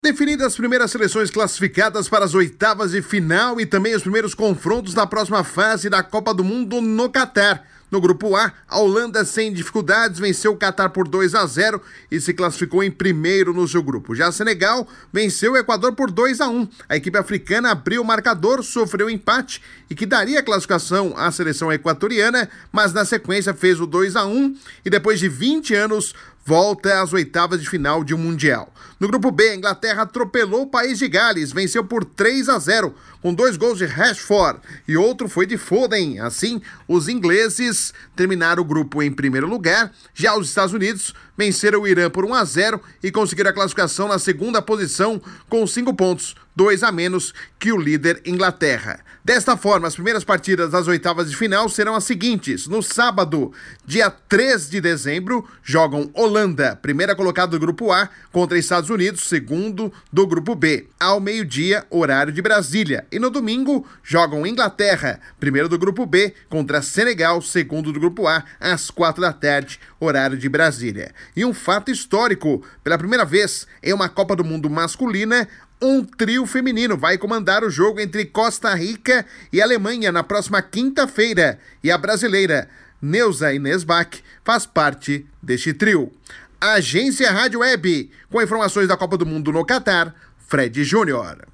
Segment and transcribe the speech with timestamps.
[0.00, 4.94] Definidas as primeiras seleções classificadas para as oitavas de final e também os primeiros confrontos
[4.94, 7.66] na próxima fase da Copa do Mundo no Catar.
[7.90, 11.82] No grupo A, a Holanda, sem dificuldades, venceu o Catar por 2 a 0
[12.12, 14.14] e se classificou em primeiro no seu grupo.
[14.14, 16.68] Já Senegal venceu o Equador por 2 a 1.
[16.88, 19.60] A equipe africana abriu o marcador, sofreu empate
[19.90, 24.54] e que daria classificação à seleção equatoriana, mas na sequência fez o 2 a 1
[24.84, 26.14] e depois de 20 anos
[26.48, 28.72] volta às oitavas de final de um Mundial.
[28.98, 32.94] No grupo B, a Inglaterra atropelou o país de Gales, venceu por 3 a 0,
[33.20, 36.20] com dois gols de Rashford e outro foi de Foden.
[36.20, 39.92] Assim, os ingleses terminaram o grupo em primeiro lugar.
[40.14, 44.08] Já os Estados Unidos venceram o Irã por 1 a 0 e conseguiram a classificação
[44.08, 48.98] na segunda posição com 5 pontos, dois a menos que o líder Inglaterra.
[49.24, 53.52] Desta forma, as primeiras partidas das oitavas de final serão as seguintes: no sábado,
[53.86, 59.92] dia 3 de dezembro, jogam Holanda, primeira colocada do grupo A, contra Estados Unidos, segundo
[60.12, 63.06] do grupo B, ao meio-dia, horário de Brasília.
[63.12, 68.42] E no domingo, jogam Inglaterra, primeiro do grupo B, contra Senegal, segundo do grupo A,
[68.58, 71.12] às quatro da tarde, horário de Brasília.
[71.36, 75.46] E um fato histórico: pela primeira vez em uma Copa do Mundo masculina,
[75.80, 81.58] um trio feminino vai comandar o jogo entre Costa Rica e Alemanha na próxima quinta-feira.
[81.82, 82.68] E a brasileira
[83.00, 84.08] Neuza Inês Bach
[84.44, 86.12] faz parte deste trio.
[86.60, 91.46] Agência Rádio Web, com informações da Copa do Mundo no Catar, Fred Júnior.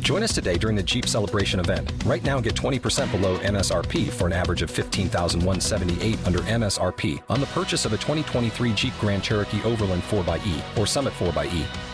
[0.00, 1.90] Join us today during the Jeep Celebration event.
[2.04, 7.46] Right now, get 20% below MSRP for an average of 15178 under MSRP on the
[7.46, 11.93] purchase of a 2023 Jeep Grand Cherokee Overland 4xE or Summit 4xE.